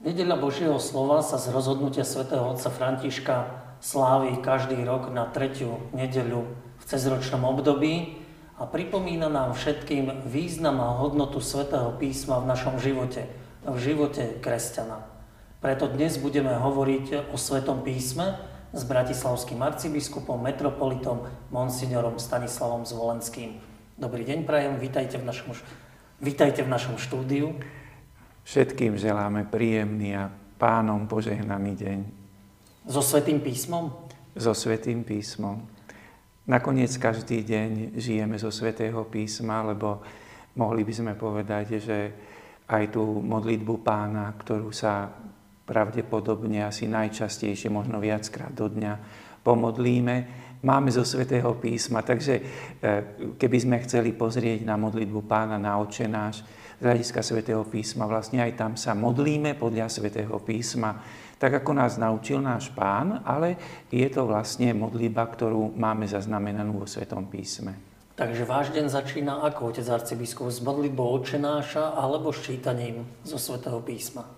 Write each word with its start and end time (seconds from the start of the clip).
Nedeľa 0.00 0.40
Božieho 0.40 0.80
slova 0.80 1.20
sa 1.20 1.36
z 1.36 1.52
rozhodnutia 1.52 2.08
svätého 2.08 2.40
otca 2.48 2.72
Františka 2.72 3.36
slávi 3.84 4.40
každý 4.40 4.80
rok 4.80 5.12
na 5.12 5.28
tretiu 5.28 5.76
nedeľu 5.92 6.48
v 6.80 6.84
cezročnom 6.88 7.44
období 7.44 8.16
a 8.56 8.64
pripomína 8.64 9.28
nám 9.28 9.52
všetkým 9.52 10.24
význam 10.24 10.80
a 10.80 10.96
hodnotu 10.96 11.44
svätého 11.44 11.92
písma 12.00 12.40
v 12.40 12.48
našom 12.48 12.80
živote, 12.80 13.28
v 13.60 13.76
živote 13.76 14.40
kresťana. 14.40 15.04
Preto 15.60 15.84
dnes 15.84 16.16
budeme 16.16 16.56
hovoriť 16.56 17.28
o 17.28 17.36
Svetom 17.36 17.84
písme 17.84 18.40
s 18.72 18.80
bratislavským 18.88 19.60
arcibiskupom, 19.60 20.40
metropolitom, 20.40 21.28
monsignorom 21.52 22.16
Stanislavom 22.16 22.88
Zvolenským. 22.88 23.60
Dobrý 24.00 24.24
deň, 24.24 24.48
prajem, 24.48 24.80
vítajte 24.80 25.20
v 25.20 25.28
našom, 25.28 25.52
vítajte 26.24 26.64
v 26.64 26.72
našom 26.72 26.96
štúdiu. 26.96 27.52
Všetkým 28.44 28.96
želáme 28.96 29.46
príjemný 29.46 30.16
a 30.16 30.32
pánom 30.60 31.04
požehnaný 31.08 31.72
deň. 31.76 31.98
So 32.88 33.04
Svetým 33.04 33.40
písmom? 33.40 33.92
So 34.36 34.56
Svetým 34.56 35.04
písmom. 35.04 35.64
Nakoniec 36.48 36.90
každý 36.96 37.46
deň 37.46 37.94
žijeme 38.00 38.34
zo 38.40 38.50
Svetého 38.50 39.04
písma, 39.06 39.62
lebo 39.62 40.02
mohli 40.56 40.82
by 40.82 40.92
sme 40.92 41.12
povedať, 41.14 41.78
že 41.78 41.98
aj 42.70 42.94
tú 42.94 43.02
modlitbu 43.22 43.74
pána, 43.82 44.32
ktorú 44.34 44.74
sa 44.74 45.10
pravdepodobne 45.66 46.66
asi 46.66 46.90
najčastejšie, 46.90 47.70
možno 47.70 48.02
viackrát 48.02 48.50
do 48.50 48.66
dňa 48.66 48.92
pomodlíme, 49.46 50.16
máme 50.64 50.92
zo 50.92 51.04
Svetého 51.04 51.52
písma. 51.56 52.04
Takže 52.04 52.34
e, 52.36 52.42
keby 53.36 53.56
sme 53.60 53.76
chceli 53.84 54.12
pozrieť 54.12 54.64
na 54.64 54.76
modlitbu 54.76 55.20
pána 55.24 55.56
na 55.56 55.80
oče 55.80 56.06
náš, 56.08 56.44
z 56.80 56.88
hľadiska 56.88 57.20
svätého 57.20 57.60
písma. 57.68 58.08
Vlastne 58.08 58.40
aj 58.40 58.56
tam 58.56 58.72
sa 58.72 58.96
modlíme 58.96 59.52
podľa 59.60 59.92
svätého 59.92 60.32
písma, 60.40 60.96
tak 61.36 61.60
ako 61.60 61.76
nás 61.76 62.00
naučil 62.00 62.40
náš 62.40 62.72
pán, 62.72 63.20
ale 63.24 63.60
je 63.92 64.08
to 64.08 64.24
vlastne 64.24 64.72
modlíba, 64.72 65.28
ktorú 65.28 65.76
máme 65.76 66.08
zaznamenanú 66.08 66.80
vo 66.80 66.88
svetom 66.88 67.28
písme. 67.28 67.76
Takže 68.16 68.44
váš 68.44 68.72
deň 68.76 68.92
začína 68.92 69.44
ako 69.48 69.72
otec 69.72 69.86
arcibiskup 69.88 70.52
s 70.52 70.60
modlitbou 70.60 71.08
očenáša 71.20 71.96
alebo 71.96 72.32
s 72.32 72.44
čítaním 72.44 73.04
zo 73.24 73.40
svätého 73.40 73.80
písma? 73.80 74.28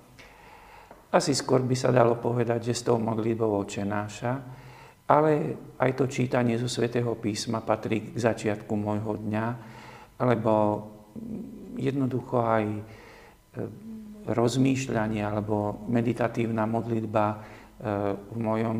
Asi 1.10 1.34
skôr 1.34 1.62
by 1.66 1.74
sa 1.74 1.90
dalo 1.90 2.18
povedať, 2.18 2.70
že 2.70 2.74
s 2.78 2.86
tou 2.86 3.02
modlitbou 3.02 3.58
očenáša, 3.66 4.61
ale 5.12 5.30
aj 5.76 5.92
to 5.92 6.08
čítanie 6.08 6.56
zo 6.56 6.72
svätého 6.72 7.12
písma 7.20 7.60
patrí 7.60 8.00
k 8.00 8.16
začiatku 8.16 8.72
môjho 8.72 9.20
dňa, 9.20 9.46
lebo 10.24 10.52
jednoducho 11.76 12.40
aj 12.40 12.64
e, 12.64 12.80
rozmýšľanie 14.24 15.20
alebo 15.20 15.84
meditatívna 15.92 16.64
modlitba 16.64 17.26
e, 17.28 17.36
v 18.16 18.38
mojom 18.40 18.76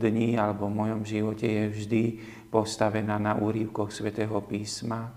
dni 0.00 0.40
alebo 0.40 0.72
v 0.72 0.78
mojom 0.80 1.02
živote 1.04 1.44
je 1.44 1.64
vždy 1.68 2.02
postavená 2.48 3.20
na 3.20 3.36
úrivkoch 3.36 3.92
svätého 3.92 4.40
písma. 4.40 5.12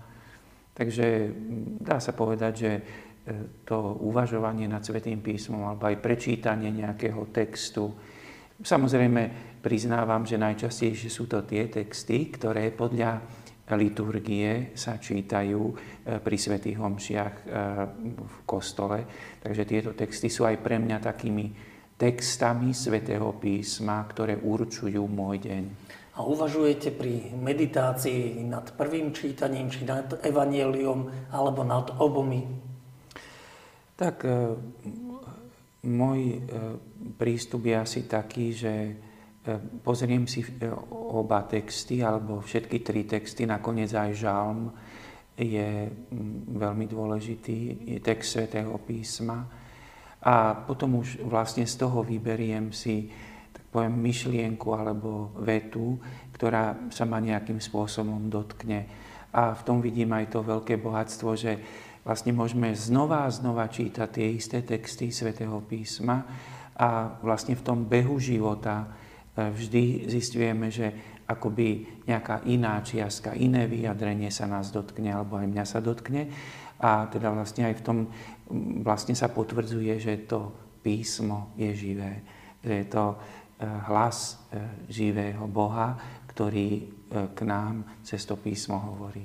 Takže 0.76 1.32
dá 1.80 1.96
sa 1.96 2.12
povedať, 2.12 2.52
že 2.52 2.72
e, 2.76 2.82
to 3.64 3.96
uvažovanie 4.04 4.68
nad 4.68 4.84
svätým 4.84 5.24
písmom 5.24 5.64
alebo 5.64 5.88
aj 5.88 5.96
prečítanie 5.96 6.68
nejakého 6.68 7.32
textu, 7.32 7.88
samozrejme 8.58 9.47
priznávam, 9.58 10.24
že 10.24 10.40
najčastejšie 10.40 11.10
sú 11.10 11.26
to 11.26 11.42
tie 11.44 11.66
texty, 11.68 12.30
ktoré 12.30 12.70
podľa 12.72 13.20
liturgie 13.76 14.72
sa 14.72 14.96
čítajú 14.96 15.60
e, 15.68 15.74
pri 16.22 16.36
svätých 16.40 16.80
homšiach 16.80 17.34
e, 17.34 17.44
v 18.16 18.36
kostole. 18.48 19.04
Takže 19.42 19.62
tieto 19.68 19.90
texty 19.92 20.32
sú 20.32 20.48
aj 20.48 20.56
pre 20.64 20.80
mňa 20.80 20.96
takými 21.04 21.52
textami 21.98 22.72
svätého 22.72 23.28
písma, 23.36 24.06
ktoré 24.08 24.40
určujú 24.40 25.04
môj 25.04 25.36
deň. 25.44 25.64
A 26.16 26.24
uvažujete 26.24 26.94
pri 26.96 27.34
meditácii 27.36 28.42
nad 28.48 28.72
prvým 28.72 29.12
čítaním, 29.12 29.68
či 29.68 29.84
nad 29.84 30.16
evanieliom, 30.24 31.30
alebo 31.30 31.62
nad 31.62 31.92
obomi? 32.00 32.42
Tak 33.98 34.16
e, 34.24 34.32
môj 35.84 36.20
prístup 37.18 37.68
je 37.68 37.76
asi 37.76 38.00
taký, 38.06 38.50
že 38.50 38.74
pozriem 39.80 40.28
si 40.28 40.44
e, 40.44 40.68
oba 40.92 41.46
texty, 41.48 42.04
alebo 42.04 42.44
všetky 42.44 42.84
tri 42.84 43.08
texty, 43.08 43.48
nakoniec 43.48 43.92
aj 43.96 44.10
žalm 44.12 44.68
je 45.38 45.86
veľmi 46.58 46.86
dôležitý, 46.90 47.86
je 47.94 47.98
text 48.02 48.34
svätého 48.34 48.74
písma. 48.82 49.46
A 50.18 50.66
potom 50.66 50.98
už 50.98 51.22
vlastne 51.22 51.62
z 51.62 51.78
toho 51.78 52.02
vyberiem 52.02 52.74
si, 52.74 53.06
tak 53.54 53.62
poviem, 53.70 53.94
myšlienku 54.02 54.68
alebo 54.74 55.30
vetu, 55.46 55.94
ktorá 56.34 56.90
sa 56.90 57.06
ma 57.06 57.22
nejakým 57.22 57.62
spôsobom 57.62 58.26
dotkne. 58.26 58.90
A 59.30 59.54
v 59.54 59.62
tom 59.62 59.78
vidím 59.78 60.10
aj 60.10 60.34
to 60.34 60.42
veľké 60.42 60.74
bohatstvo, 60.82 61.30
že 61.38 61.52
vlastne 62.02 62.34
môžeme 62.34 62.74
znova 62.74 63.28
a 63.28 63.30
znova 63.30 63.70
čítať 63.70 64.08
tie 64.10 64.26
isté 64.34 64.66
texty 64.66 65.14
svätého 65.14 65.62
písma 65.62 66.26
a 66.78 67.18
vlastne 67.22 67.54
v 67.58 67.62
tom 67.62 67.84
behu 67.86 68.16
života 68.22 68.86
vždy 69.38 70.10
zistujeme, 70.10 70.66
že 70.74 70.90
akoby 71.28 72.02
nejaká 72.08 72.42
iná 72.50 72.80
čiastka, 72.82 73.38
iné 73.38 73.70
vyjadrenie 73.70 74.32
sa 74.34 74.50
nás 74.50 74.74
dotkne, 74.74 75.14
alebo 75.14 75.38
aj 75.38 75.46
mňa 75.46 75.64
sa 75.68 75.78
dotkne. 75.78 76.26
A 76.82 77.06
teda 77.06 77.30
vlastne 77.30 77.70
aj 77.70 77.74
v 77.78 77.84
tom 77.84 77.98
vlastne 78.82 79.14
sa 79.14 79.30
potvrdzuje, 79.30 79.94
že 80.02 80.26
to 80.26 80.50
písmo 80.82 81.54
je 81.54 81.70
živé. 81.74 82.22
Že 82.64 82.74
je 82.74 82.86
to 82.90 83.04
eh, 83.14 83.18
hlas 83.90 84.42
eh, 84.50 84.62
živého 84.90 85.46
Boha, 85.46 85.94
ktorý 86.26 86.98
k 87.08 87.40
nám 87.48 88.04
cez 88.04 88.20
to 88.28 88.36
písmo 88.36 88.76
hovorí. 88.76 89.24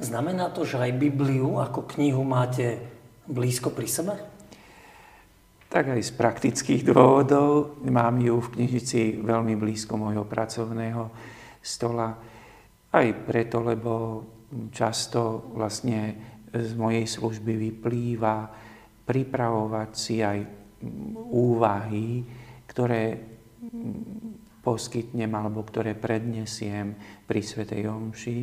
Znamená 0.00 0.48
to, 0.48 0.64
že 0.64 0.80
aj 0.80 0.96
Bibliu 0.96 1.60
ako 1.60 1.84
knihu 1.96 2.24
máte 2.24 2.80
blízko 3.28 3.70
pri 3.76 3.88
sebe? 3.88 4.14
Tak 5.70 5.94
aj 5.94 6.02
z 6.02 6.12
praktických 6.18 6.82
dôvodov. 6.82 7.78
Mám 7.86 8.18
ju 8.18 8.42
v 8.42 8.52
knižnici 8.58 9.22
veľmi 9.22 9.54
blízko 9.54 9.94
môjho 9.94 10.26
pracovného 10.26 11.06
stola. 11.62 12.10
Aj 12.90 13.08
preto, 13.22 13.62
lebo 13.62 13.92
často 14.74 15.54
vlastne 15.54 16.18
z 16.50 16.74
mojej 16.74 17.06
služby 17.06 17.54
vyplýva 17.70 18.50
pripravovať 19.06 19.90
si 19.94 20.18
aj 20.18 20.38
úvahy, 21.30 22.26
ktoré 22.66 23.14
poskytnem 24.60 25.30
alebo 25.30 25.62
ktoré 25.62 25.94
prednesiem 25.94 26.98
pri 27.22 27.40
Svetej 27.46 27.86
Omši. 27.86 28.38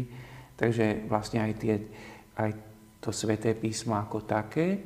Takže 0.56 1.12
vlastne 1.12 1.44
aj, 1.44 1.54
tie, 1.60 1.76
aj 2.40 2.52
to 3.04 3.12
Sveté 3.12 3.52
písmo 3.52 4.00
ako 4.00 4.24
také, 4.24 4.80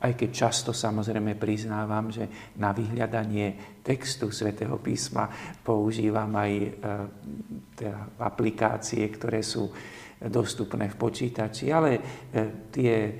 aj 0.00 0.12
keď 0.16 0.30
často 0.32 0.72
samozrejme 0.72 1.36
priznávam, 1.36 2.08
že 2.08 2.52
na 2.56 2.72
vyhľadanie 2.72 3.80
textu 3.84 4.32
svätého 4.32 4.80
písma 4.80 5.28
používam 5.60 6.32
aj 6.40 6.52
e, 6.56 6.68
teda 7.76 8.16
aplikácie, 8.24 9.04
ktoré 9.12 9.44
sú 9.44 9.68
dostupné 10.20 10.88
v 10.88 10.96
počítači, 10.96 11.68
ale 11.68 11.90
e, 11.96 12.00
tie 12.72 12.92
e, 13.08 13.12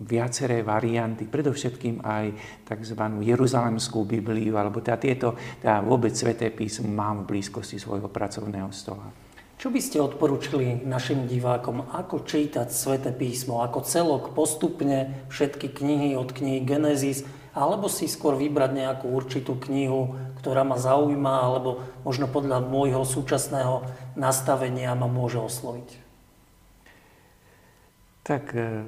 viaceré 0.00 0.64
varianty, 0.64 1.28
predovšetkým 1.28 2.00
aj 2.00 2.24
tzv. 2.64 3.00
Jeruzalemskú 3.20 4.08
Bibliu, 4.08 4.56
alebo 4.56 4.80
teda 4.80 4.96
tieto, 4.96 5.36
teda 5.60 5.84
vôbec 5.84 6.16
Sveté 6.16 6.48
písmo 6.52 6.88
mám 6.88 7.24
v 7.24 7.36
blízkosti 7.36 7.76
svojho 7.76 8.08
pracovného 8.08 8.72
stola. 8.72 9.25
Čo 9.56 9.72
by 9.72 9.80
ste 9.80 10.04
odporúčili 10.04 10.84
našim 10.84 11.24
divákom, 11.24 11.88
ako 11.88 12.28
čítať 12.28 12.68
Svete 12.68 13.08
písmo, 13.08 13.64
ako 13.64 13.88
celok 13.88 14.36
postupne 14.36 15.24
všetky 15.32 15.72
knihy 15.72 16.12
od 16.12 16.28
knihy 16.36 16.60
Genesis, 16.60 17.24
alebo 17.56 17.88
si 17.88 18.04
skôr 18.04 18.36
vybrať 18.36 18.70
nejakú 18.76 19.08
určitú 19.08 19.56
knihu, 19.56 20.12
ktorá 20.44 20.60
ma 20.60 20.76
zaujíma, 20.76 21.40
alebo 21.40 21.80
možno 22.04 22.28
podľa 22.28 22.60
môjho 22.68 23.00
súčasného 23.08 23.80
nastavenia 24.12 24.92
ma 24.92 25.08
môže 25.08 25.40
osloviť? 25.40 26.04
Tak 28.28 28.44
e, 28.52 28.84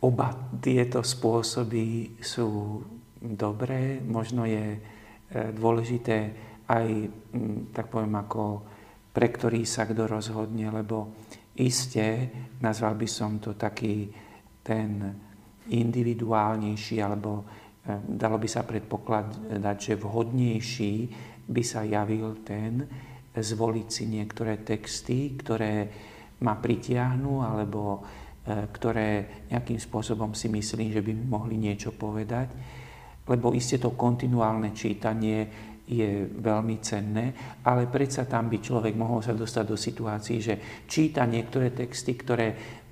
oba 0.00 0.32
tieto 0.64 1.04
spôsoby 1.04 2.16
sú 2.24 2.80
dobré. 3.20 4.00
Možno 4.00 4.48
je 4.48 4.78
e, 4.78 4.80
dôležité 5.52 6.32
aj, 6.72 7.12
tak 7.76 7.92
poviem, 7.92 8.16
ako 8.16 8.64
pre 9.10 9.26
ktorý 9.30 9.66
sa 9.66 9.90
kto 9.90 10.06
rozhodne, 10.06 10.70
lebo 10.70 11.26
iste, 11.58 12.30
nazval 12.62 12.94
by 12.94 13.08
som 13.10 13.42
to 13.42 13.58
taký 13.58 14.06
ten 14.62 15.02
individuálnejší, 15.70 17.02
alebo 17.02 17.42
eh, 17.42 17.98
dalo 18.06 18.38
by 18.38 18.48
sa 18.48 18.62
predpokladať, 18.62 19.76
že 19.76 19.94
vhodnejší 19.98 20.94
by 21.50 21.62
sa 21.66 21.82
javil 21.82 22.42
ten, 22.46 22.86
zvoliť 23.30 23.86
si 23.86 24.04
niektoré 24.10 24.62
texty, 24.66 25.38
ktoré 25.38 25.86
ma 26.42 26.54
pritiahnu, 26.58 27.42
alebo 27.42 28.02
eh, 28.46 28.70
ktoré 28.70 29.46
nejakým 29.50 29.78
spôsobom 29.78 30.34
si 30.38 30.46
myslím, 30.46 30.94
že 30.94 31.02
by 31.02 31.12
mohli 31.26 31.58
niečo 31.58 31.94
povedať. 31.94 32.78
lebo 33.30 33.54
iste 33.54 33.78
to 33.78 33.94
kontinuálne 33.94 34.74
čítanie 34.74 35.69
je 35.90 36.30
veľmi 36.30 36.78
cenné, 36.78 37.58
ale 37.66 37.90
predsa 37.90 38.30
tam 38.30 38.46
by 38.46 38.62
človek 38.62 38.94
mohol 38.94 39.18
sa 39.18 39.34
dostať 39.34 39.64
do 39.66 39.74
situácií, 39.74 40.38
že 40.38 40.86
číta 40.86 41.26
niektoré 41.26 41.74
texty, 41.74 42.14
ktoré 42.14 42.48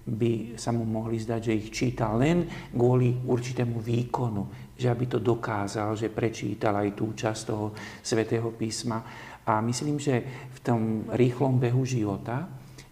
by 0.09 0.57
sa 0.57 0.73
mu 0.73 0.89
mohli 0.89 1.21
zdať, 1.21 1.41
že 1.53 1.59
ich 1.59 1.69
číta 1.71 2.11
len 2.17 2.49
kvôli 2.73 3.13
určitému 3.29 3.79
výkonu, 3.79 4.75
že 4.75 4.89
aby 4.89 5.05
to 5.05 5.21
dokázal, 5.21 5.95
že 5.95 6.09
prečítal 6.09 6.81
aj 6.81 6.97
tú 6.97 7.13
časť 7.13 7.41
toho 7.45 7.77
svätého 8.01 8.49
písma. 8.57 9.05
A 9.45 9.61
myslím, 9.61 10.01
že 10.01 10.25
v 10.53 10.59
tom 10.65 10.81
rýchlom 11.13 11.61
behu 11.61 11.85
života 11.85 12.49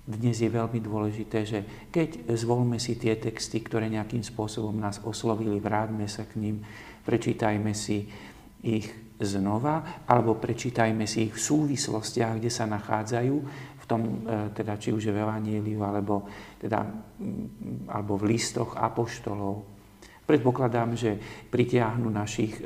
dnes 0.07 0.39
je 0.39 0.47
veľmi 0.47 0.79
dôležité, 0.79 1.39
že 1.43 1.61
keď 1.91 2.31
zvolme 2.39 2.79
si 2.79 2.95
tie 2.95 3.19
texty, 3.19 3.59
ktoré 3.59 3.91
nejakým 3.91 4.23
spôsobom 4.23 4.79
nás 4.79 5.03
oslovili, 5.03 5.59
vráťme 5.59 6.07
sa 6.07 6.23
k 6.31 6.39
ním, 6.39 6.63
prečítajme 7.03 7.75
si 7.75 8.07
ich 8.63 8.87
znova, 9.21 10.05
alebo 10.05 10.37
prečítajme 10.37 11.09
si 11.09 11.31
ich 11.31 11.35
v 11.37 11.41
súvislostiach, 11.41 12.37
kde 12.37 12.51
sa 12.53 12.69
nachádzajú, 12.69 13.37
v 13.81 13.85
tom, 13.89 14.03
e, 14.03 14.51
teda 14.53 14.77
či 14.77 14.91
už 14.91 15.15
v 15.15 15.23
Evaníliu, 15.23 15.81
alebo, 15.87 16.27
teda, 16.59 16.85
alebo 17.89 18.19
v 18.19 18.35
listoch 18.35 18.75
apoštolov. 18.75 19.63
Predpokladám, 20.27 20.99
že 20.99 21.15
pritiahnu 21.49 22.11
našich 22.11 22.59
e, 22.59 22.63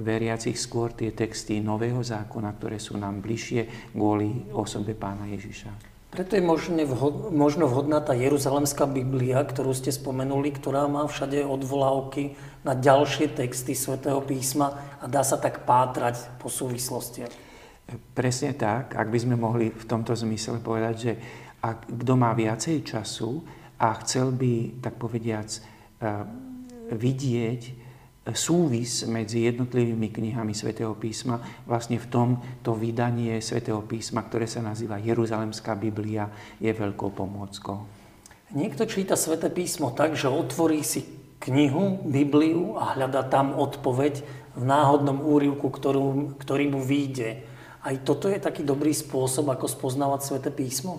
veriacich 0.00 0.56
skôr 0.56 0.96
tie 0.96 1.12
texty 1.12 1.60
Nového 1.60 2.00
zákona, 2.00 2.56
ktoré 2.56 2.80
sú 2.80 2.96
nám 2.96 3.20
bližšie 3.20 3.92
kvôli 3.92 4.48
osobe 4.56 4.96
pána 4.96 5.28
Ježiša. 5.28 5.97
Preto 6.08 6.40
je 6.40 6.42
možno, 6.42 6.80
vhod, 6.88 7.28
možno 7.36 7.68
vhodná 7.68 8.00
tá 8.00 8.16
Jeruzalemská 8.16 8.88
Biblia, 8.88 9.44
ktorú 9.44 9.76
ste 9.76 9.92
spomenuli, 9.92 10.56
ktorá 10.56 10.88
má 10.88 11.04
všade 11.04 11.44
odvolávky 11.44 12.32
na 12.64 12.72
ďalšie 12.72 13.36
texty 13.36 13.76
svätého 13.76 14.24
písma 14.24 14.98
a 14.98 15.04
dá 15.04 15.20
sa 15.20 15.36
tak 15.36 15.68
pátrať 15.68 16.40
po 16.40 16.48
súvislostiach. 16.48 17.28
Presne 18.16 18.56
tak, 18.56 18.96
ak 18.96 19.08
by 19.08 19.18
sme 19.20 19.36
mohli 19.36 19.68
v 19.68 19.84
tomto 19.84 20.16
zmysle 20.16 20.60
povedať, 20.64 20.94
že 20.96 21.12
ak 21.60 21.88
kto 21.92 22.12
má 22.16 22.32
viacej 22.32 22.84
času 22.84 23.44
a 23.76 23.92
chcel 24.00 24.32
by, 24.32 24.80
tak 24.80 24.96
povediac, 24.96 25.48
eh, 25.48 26.24
vidieť 26.88 27.87
súvis 28.36 29.06
medzi 29.08 29.48
jednotlivými 29.48 30.12
knihami 30.12 30.52
svätého 30.52 30.92
písma. 30.92 31.40
Vlastne 31.64 31.96
v 31.96 32.06
tom 32.10 32.28
to 32.60 32.76
vydanie 32.76 33.40
svätého 33.40 33.80
písma, 33.84 34.26
ktoré 34.26 34.44
sa 34.44 34.60
nazýva 34.60 35.00
Jeruzalemská 35.00 35.78
Biblia, 35.78 36.28
je 36.60 36.68
veľkou 36.68 37.14
pomôckou. 37.14 37.84
Niekto 38.52 38.88
číta 38.88 39.16
sväté 39.16 39.52
písmo 39.52 39.92
tak, 39.92 40.16
že 40.16 40.28
otvorí 40.28 40.80
si 40.80 41.04
knihu, 41.38 42.02
Bibliu 42.04 42.80
a 42.80 42.96
hľadá 42.96 43.28
tam 43.28 43.54
odpoveď 43.54 44.24
v 44.58 44.64
náhodnom 44.64 45.22
úrivku, 45.22 45.70
ktorú, 45.70 46.34
ktorý 46.40 46.64
mu 46.72 46.80
vyjde. 46.82 47.44
Aj 47.84 47.94
toto 48.02 48.26
je 48.26 48.42
taký 48.42 48.66
dobrý 48.66 48.90
spôsob, 48.90 49.52
ako 49.52 49.70
spoznávať 49.70 50.20
sväté 50.24 50.50
písmo? 50.50 50.98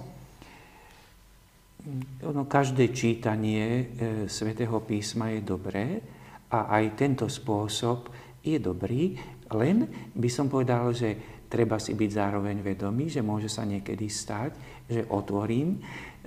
Ono, 2.24 2.44
každé 2.48 2.92
čítanie 2.92 3.66
e, 3.66 3.84
svätého 4.28 4.80
písma 4.84 5.32
je 5.36 5.42
dobré 5.44 6.00
a 6.50 6.82
aj 6.82 6.98
tento 6.98 7.26
spôsob 7.30 8.10
je 8.42 8.58
dobrý, 8.58 9.14
len 9.54 9.86
by 10.14 10.30
som 10.30 10.50
povedal, 10.50 10.94
že 10.94 11.42
treba 11.50 11.82
si 11.82 11.98
byť 11.98 12.10
zároveň 12.14 12.62
vedomý, 12.62 13.10
že 13.10 13.26
môže 13.26 13.50
sa 13.50 13.66
niekedy 13.66 14.06
stať, 14.06 14.52
že 14.86 15.10
otvorím 15.10 15.78
e, 15.78 15.80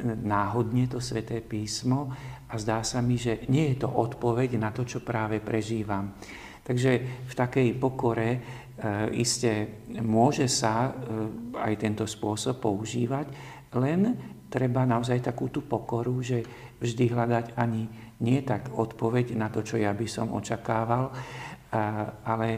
náhodne 0.03 0.91
to 0.91 0.99
sväté 0.99 1.39
písmo 1.39 2.11
a 2.51 2.55
zdá 2.59 2.83
sa 2.83 2.99
mi, 2.99 3.15
že 3.15 3.47
nie 3.47 3.71
je 3.73 3.87
to 3.87 3.89
odpoveď 3.89 4.59
na 4.59 4.75
to, 4.75 4.83
čo 4.83 5.07
práve 5.07 5.39
prežívam. 5.39 6.19
Takže 6.63 6.91
v 7.27 7.35
takej 7.35 7.69
pokore 7.79 8.31
e, 8.35 8.39
iste 9.15 9.87
môže 10.03 10.51
sa 10.51 10.91
e, 10.91 10.93
aj 11.55 11.73
tento 11.79 12.05
spôsob 12.07 12.59
používať, 12.59 13.31
len 13.79 14.19
treba 14.53 14.85
naozaj 14.85 15.33
takú 15.33 15.49
tú 15.49 15.65
pokoru, 15.65 16.21
že 16.21 16.45
vždy 16.77 17.09
hľadať 17.09 17.47
ani 17.57 17.89
nie 18.21 18.45
tak 18.45 18.69
odpoveď 18.77 19.33
na 19.33 19.49
to, 19.49 19.65
čo 19.65 19.81
ja 19.81 19.97
by 19.97 20.05
som 20.05 20.37
očakával, 20.37 21.09
ale 22.29 22.49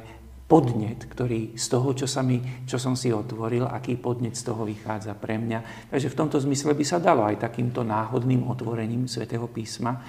podnet, 0.44 1.08
ktorý 1.08 1.56
z 1.56 1.66
toho, 1.72 1.96
čo, 1.96 2.04
sa 2.04 2.20
mi, 2.20 2.42
čo 2.68 2.76
som 2.76 2.92
si 2.98 3.08
otvoril, 3.08 3.64
aký 3.64 3.96
podnet 3.96 4.36
z 4.36 4.44
toho 4.44 4.66
vychádza 4.68 5.16
pre 5.16 5.40
mňa. 5.40 5.88
Takže 5.88 6.12
v 6.12 6.18
tomto 6.18 6.36
zmysle 6.42 6.76
by 6.76 6.84
sa 6.84 7.00
dalo 7.00 7.24
aj 7.24 7.40
takýmto 7.40 7.80
náhodným 7.80 8.44
otvorením 8.44 9.08
svätého 9.08 9.48
písma 9.48 10.04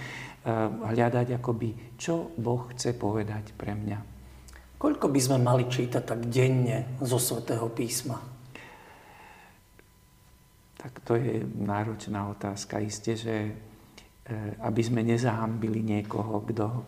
hľadať, 0.92 1.40
akoby, 1.40 1.96
čo 1.96 2.36
Boh 2.36 2.68
chce 2.76 2.94
povedať 3.00 3.56
pre 3.56 3.74
mňa. 3.78 4.00
Koľko 4.76 5.08
by 5.08 5.20
sme 5.24 5.38
mali 5.40 5.72
čítať 5.72 6.04
tak 6.04 6.28
denne 6.28 7.00
zo 7.00 7.16
svätého 7.16 7.72
písma? 7.72 8.35
Tak 10.86 11.02
to 11.02 11.18
je 11.18 11.42
náročná 11.66 12.30
otázka. 12.30 12.78
Isté, 12.78 13.18
že 13.18 13.34
e, 13.42 13.52
aby 14.62 14.82
sme 14.86 15.02
nezahambili 15.02 15.82
niekoho, 15.82 16.46
kto 16.46 16.66
e, 16.70 16.82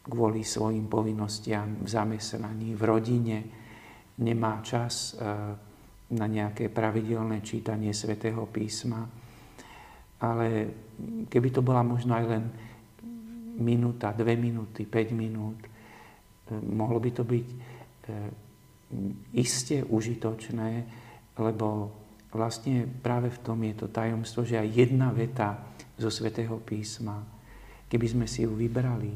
kvôli 0.00 0.40
svojim 0.40 0.88
povinnostiam 0.88 1.84
v 1.84 1.88
zamestnaní, 1.92 2.72
v 2.72 2.82
rodine 2.88 3.38
nemá 4.24 4.64
čas 4.64 5.12
e, 5.12 5.20
na 6.16 6.26
nejaké 6.32 6.72
pravidelné 6.72 7.44
čítanie 7.44 7.92
svätého 7.92 8.40
písma. 8.48 9.04
Ale 10.24 10.48
keby 11.28 11.48
to 11.52 11.60
bola 11.60 11.84
možno 11.84 12.16
aj 12.16 12.24
len 12.24 12.44
minúta, 13.60 14.16
dve 14.16 14.32
minúty, 14.40 14.88
5 14.88 15.12
minút, 15.12 15.60
mohlo 16.72 16.96
by 16.96 17.10
to 17.12 17.24
byť 17.28 17.48
iste 19.36 19.84
užitočné, 19.84 21.01
lebo 21.38 21.92
vlastne 22.32 22.88
práve 22.88 23.28
v 23.28 23.42
tom 23.44 23.60
je 23.64 23.74
to 23.76 23.86
tajomstvo, 23.92 24.44
že 24.44 24.56
aj 24.56 24.68
jedna 24.72 25.12
veta 25.12 25.60
zo 26.00 26.08
Svetého 26.08 26.56
písma, 26.64 27.20
keby 27.86 28.06
sme 28.08 28.26
si 28.26 28.48
ju 28.48 28.56
vybrali 28.56 29.12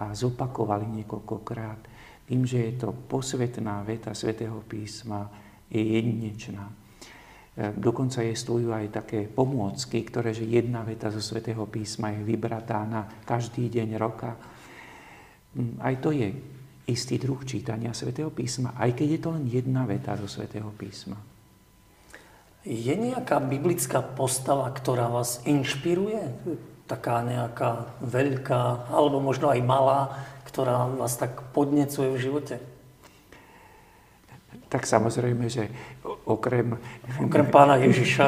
a 0.00 0.16
zopakovali 0.16 0.88
niekoľkokrát, 1.04 1.80
tým, 2.24 2.48
že 2.48 2.72
je 2.72 2.74
to 2.80 2.96
posvetná 3.04 3.84
veta 3.84 4.16
Svetého 4.16 4.56
písma, 4.64 5.28
je 5.68 5.80
jedinečná. 5.80 6.64
E, 6.64 6.74
dokonca 7.76 8.24
existujú 8.24 8.72
aj 8.72 9.04
také 9.04 9.28
pomôcky, 9.28 10.00
ktoré, 10.08 10.32
že 10.32 10.48
jedna 10.48 10.80
veta 10.82 11.12
zo 11.12 11.20
Svetého 11.20 11.68
písma 11.68 12.16
je 12.16 12.24
vybratá 12.24 12.80
na 12.88 13.04
každý 13.28 13.68
deň 13.68 13.88
roka. 14.00 14.32
Mm, 15.52 15.84
aj 15.84 15.94
to 16.00 16.10
je 16.16 16.28
istý 16.88 17.20
druh 17.20 17.44
čítania 17.44 17.92
Svetého 17.92 18.32
písma, 18.32 18.72
aj 18.80 18.96
keď 18.96 19.08
je 19.08 19.20
to 19.20 19.28
len 19.36 19.44
jedna 19.44 19.84
veta 19.84 20.16
zo 20.16 20.28
Svetého 20.28 20.72
písma. 20.72 21.33
Je 22.64 22.96
nejaká 22.96 23.44
biblická 23.44 24.00
postava, 24.00 24.72
ktorá 24.72 25.12
vás 25.12 25.44
inšpiruje? 25.44 26.32
Taká 26.88 27.20
nejaká 27.20 27.92
veľká, 28.00 28.88
alebo 28.88 29.20
možno 29.20 29.52
aj 29.52 29.60
malá, 29.60 30.16
ktorá 30.48 30.88
vás 30.96 31.20
tak 31.20 31.44
podnecuje 31.52 32.16
v 32.16 32.22
živote? 32.24 32.56
Tak 34.72 34.88
samozrejme, 34.88 35.44
že 35.52 35.68
okrem... 36.24 36.80
Okrem 37.20 37.46
pána 37.52 37.76
Ježiša. 37.84 38.26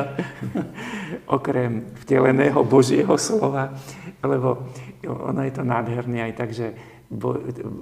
okrem 1.36 1.88
vteleného 2.04 2.60
Božieho 2.60 3.16
slova, 3.16 3.72
lebo 4.20 4.68
ono 5.00 5.40
je 5.48 5.52
to 5.56 5.64
nádherné 5.64 6.28
aj 6.28 6.32
tak, 6.36 6.50
že 6.52 6.76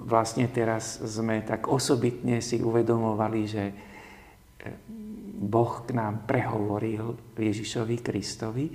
vlastne 0.07 0.47
teraz 0.47 1.03
sme 1.03 1.43
tak 1.43 1.67
osobitne 1.67 2.39
si 2.39 2.63
uvedomovali, 2.63 3.43
že 3.43 3.65
Boh 5.45 5.85
k 5.85 5.93
nám 5.93 6.25
prehovoril 6.25 7.37
Ježišovi 7.37 7.97
Kristovi 8.01 8.67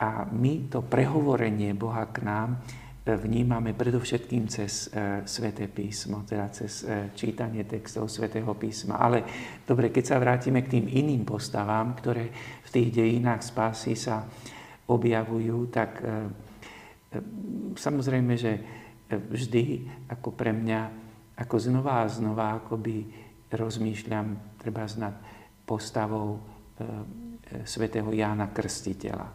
a 0.00 0.28
my 0.28 0.68
to 0.68 0.84
prehovorenie 0.84 1.72
Boha 1.72 2.08
k 2.12 2.20
nám 2.24 2.56
e, 2.56 3.16
vnímame 3.16 3.72
predovšetkým 3.72 4.44
cez 4.48 4.92
e, 4.92 5.24
Sveté 5.24 5.68
písmo, 5.72 6.24
teda 6.28 6.52
cez 6.52 6.84
e, 6.84 7.12
čítanie 7.16 7.64
textov 7.64 8.12
Svetého 8.12 8.48
písma. 8.56 9.00
Ale 9.00 9.24
dobre, 9.64 9.88
keď 9.88 10.04
sa 10.04 10.20
vrátime 10.20 10.60
k 10.64 10.76
tým 10.76 10.86
iným 10.88 11.24
postavám, 11.24 11.96
ktoré 11.96 12.28
v 12.64 12.68
tých 12.68 12.92
dejinách 12.92 13.40
spásy 13.44 13.96
sa 13.96 14.24
objavujú, 14.86 15.66
tak 15.74 15.98
samozrejme, 17.74 18.38
že 18.38 18.52
vždy 19.10 19.82
ako 20.14 20.30
pre 20.30 20.54
mňa, 20.54 20.80
ako 21.42 21.56
znova 21.58 22.06
a 22.06 22.12
znova 22.12 22.62
akoby 22.62 23.02
rozmýšľam 23.50 24.58
treba 24.62 24.86
nad 24.98 25.14
postavou 25.66 26.38
e, 26.38 26.40
e, 26.40 26.86
svätého 27.66 28.06
Jána 28.14 28.54
Krstiteľa. 28.54 29.28
E, 29.28 29.34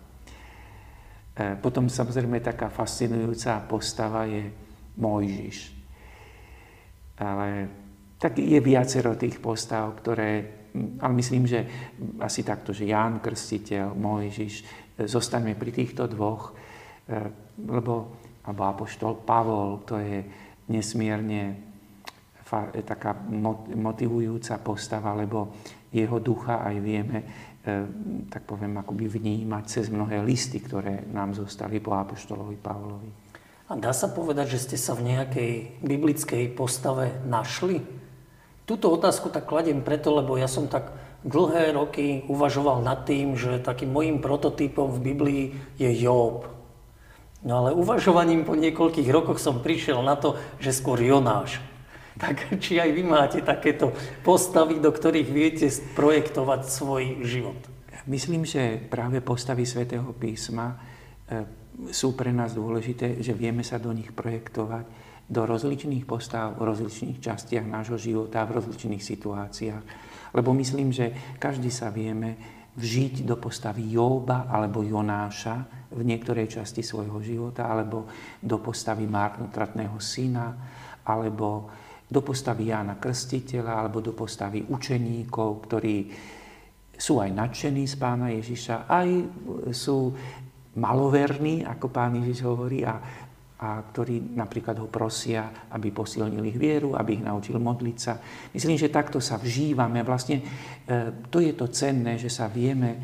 potom 1.60 1.92
samozrejme 1.92 2.40
taká 2.40 2.72
fascinujúca 2.72 3.60
postava 3.68 4.24
je 4.24 4.48
Mojžiš. 4.96 5.58
Ale 7.20 7.48
tak 8.16 8.40
je 8.40 8.60
viacero 8.64 9.20
tých 9.20 9.44
postav, 9.44 9.92
ktoré, 10.00 10.32
ale 11.04 11.14
myslím, 11.20 11.44
že 11.46 11.60
asi 12.24 12.48
takto, 12.48 12.72
že 12.72 12.88
Ján 12.88 13.20
Krstiteľ, 13.20 13.92
Mojžiš, 13.94 14.56
zostaňme 15.06 15.58
pri 15.58 15.72
týchto 15.74 16.06
dvoch, 16.06 16.54
lebo, 17.58 17.94
alebo 18.46 18.62
Apoštol 18.62 19.26
Pavol, 19.26 19.82
to 19.86 19.98
je 19.98 20.22
nesmierne 20.70 21.72
taká 22.86 23.16
motivujúca 23.74 24.60
postava, 24.62 25.16
lebo 25.18 25.56
jeho 25.92 26.18
ducha 26.24 26.64
aj 26.64 26.76
vieme, 26.80 27.18
e, 27.22 27.26
tak 28.32 28.48
poviem, 28.48 28.80
akoby 28.80 29.12
vnímať 29.12 29.64
cez 29.68 29.86
mnohé 29.92 30.24
listy, 30.24 30.64
ktoré 30.64 31.04
nám 31.12 31.36
zostali 31.36 31.84
po 31.84 31.94
Apoštolovi 31.96 32.56
Pavlovi. 32.56 33.12
A 33.72 33.80
dá 33.80 33.96
sa 33.96 34.12
povedať, 34.12 34.60
že 34.60 34.64
ste 34.68 34.78
sa 34.80 34.96
v 34.96 35.16
nejakej 35.16 35.80
biblickej 35.80 36.52
postave 36.52 37.24
našli? 37.24 37.84
Túto 38.68 38.92
otázku 38.92 39.32
tak 39.32 39.48
kladiem 39.48 39.84
preto, 39.84 40.12
lebo 40.12 40.36
ja 40.36 40.48
som 40.48 40.68
tak 40.68 40.92
dlhé 41.24 41.76
roky 41.76 42.28
uvažoval 42.28 42.84
nad 42.84 43.08
tým, 43.08 43.40
že 43.40 43.64
takým 43.64 43.94
môjim 43.94 44.18
prototypom 44.20 44.92
v 44.92 45.04
Biblii 45.12 45.44
je 45.80 45.92
Job. 46.04 46.50
No 47.42 47.64
ale 47.66 47.74
uvažovaním 47.74 48.46
po 48.46 48.54
niekoľkých 48.54 49.10
rokoch 49.10 49.42
som 49.42 49.66
prišiel 49.66 50.04
na 50.06 50.14
to, 50.14 50.38
že 50.62 50.78
skôr 50.78 51.02
Jonáš. 51.02 51.58
Tak 52.20 52.60
či 52.60 52.80
aj 52.80 52.92
vy 52.92 53.04
máte 53.08 53.40
takéto 53.40 53.96
postavy, 54.26 54.84
do 54.84 54.92
ktorých 54.92 55.30
viete 55.32 55.68
projektovať 55.96 56.62
svoj 56.68 57.24
život? 57.24 57.60
Myslím, 58.10 58.44
že 58.44 58.82
práve 58.82 59.22
postavy 59.22 59.64
svätého 59.64 60.10
písma 60.18 60.74
e, 60.74 60.78
sú 61.94 62.18
pre 62.18 62.34
nás 62.34 62.58
dôležité, 62.58 63.22
že 63.22 63.38
vieme 63.38 63.62
sa 63.62 63.78
do 63.78 63.94
nich 63.94 64.10
projektovať 64.10 65.12
do 65.32 65.48
rozličných 65.48 66.04
postav 66.04 66.60
v 66.60 66.68
rozličných 66.68 67.24
častiach 67.24 67.64
nášho 67.64 67.96
života, 67.96 68.44
v 68.44 68.60
rozličných 68.60 69.00
situáciách. 69.00 69.84
Lebo 70.36 70.52
myslím, 70.52 70.92
že 70.92 71.38
každý 71.40 71.72
sa 71.72 71.88
vieme 71.88 72.36
vžiť 72.76 73.24
do 73.24 73.40
postavy 73.40 73.96
Jóba 73.96 74.52
alebo 74.52 74.84
Jonáša 74.84 75.88
v 75.92 76.02
niektorej 76.04 76.60
časti 76.60 76.84
svojho 76.84 77.20
života, 77.20 77.68
alebo 77.68 78.08
do 78.40 78.58
postavy 78.60 79.08
márnotratného 79.08 80.00
syna, 80.00 80.56
alebo 81.04 81.68
do 82.12 82.20
postavy 82.20 82.76
Jána 82.76 83.00
Krstiteľa 83.00 83.88
alebo 83.88 84.04
do 84.04 84.12
postavy 84.12 84.68
učeníkov, 84.68 85.50
ktorí 85.64 85.96
sú 86.92 87.24
aj 87.24 87.32
nadšení 87.32 87.88
z 87.88 87.96
pána 87.96 88.36
Ježiša, 88.36 88.92
aj 88.92 89.10
sú 89.72 90.12
maloverní, 90.76 91.64
ako 91.64 91.88
pán 91.88 92.20
Ježiš 92.20 92.44
hovorí, 92.46 92.84
a, 92.84 93.00
a 93.58 93.70
ktorí 93.90 94.36
napríklad 94.38 94.78
ho 94.78 94.92
prosia, 94.92 95.72
aby 95.72 95.90
posilnil 95.90 96.44
ich 96.52 96.60
vieru, 96.60 96.94
aby 97.00 97.18
ich 97.18 97.26
naučil 97.26 97.58
modliť 97.58 97.98
sa. 97.98 98.20
Myslím, 98.54 98.76
že 98.76 98.94
takto 98.94 99.24
sa 99.24 99.40
vžívame. 99.40 100.04
Vlastne 100.04 100.38
e, 100.40 100.44
to 101.32 101.40
je 101.40 101.56
to 101.56 101.72
cenné, 101.72 102.20
že 102.20 102.30
sa 102.30 102.52
vieme 102.52 103.02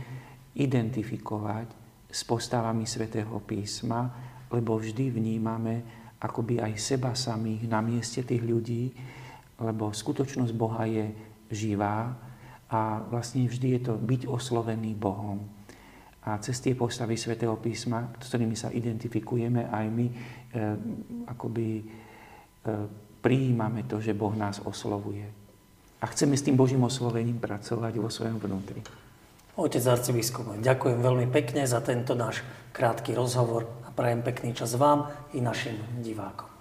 identifikovať 0.53 1.67
s 2.11 2.21
postavami 2.27 2.83
svätého 2.85 3.33
písma, 3.43 4.07
lebo 4.51 4.79
vždy 4.79 5.11
vnímame 5.11 5.75
akoby 6.17 6.61
aj 6.61 6.73
seba 6.81 7.13
samých 7.13 7.69
na 7.69 7.79
mieste 7.81 8.25
tých 8.25 8.41
ľudí, 8.41 8.89
lebo 9.61 9.93
skutočnosť 9.93 10.53
Boha 10.53 10.85
je 10.89 11.13
živá 11.53 12.13
a 12.67 13.01
vlastne 13.07 13.47
vždy 13.47 13.79
je 13.79 13.81
to 13.89 13.93
byť 13.95 14.21
oslovený 14.27 14.97
Bohom. 14.97 15.45
A 16.27 16.35
cez 16.43 16.59
tie 16.59 16.75
postavy 16.75 17.15
svätého 17.15 17.55
písma, 17.55 18.11
s 18.19 18.27
ktorými 18.27 18.57
sa 18.57 18.67
identifikujeme 18.67 19.71
aj 19.71 19.85
my, 19.87 20.05
e, 20.11 20.13
akoby 21.31 21.67
e, 21.79 21.83
prijímame 23.23 23.87
to, 23.87 24.03
že 24.03 24.11
Boh 24.11 24.35
nás 24.35 24.59
oslovuje. 24.59 25.23
A 26.03 26.05
chceme 26.11 26.35
s 26.35 26.43
tým 26.43 26.59
Božím 26.59 26.83
oslovením 26.83 27.39
pracovať 27.39 27.93
vo 27.97 28.11
svojom 28.11 28.43
vnútri. 28.43 28.83
Otec 29.57 29.81
arcibiskup, 29.87 30.59
ďakujem 30.61 30.99
veľmi 31.01 31.27
pekne 31.33 31.65
za 31.65 31.81
tento 31.81 32.13
náš 32.13 32.45
krátky 32.75 33.17
rozhovor 33.17 33.86
prajem 33.97 34.21
pekný 34.21 34.53
čas 34.53 34.77
vám 34.77 35.09
i 35.33 35.41
našim 35.41 35.73
divákom. 36.05 36.56